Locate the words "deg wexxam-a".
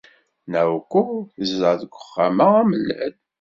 1.81-2.47